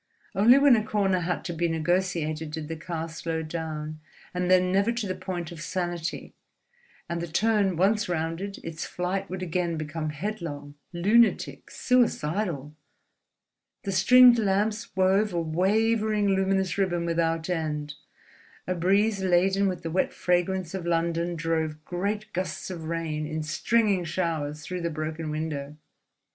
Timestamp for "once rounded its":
7.77-8.83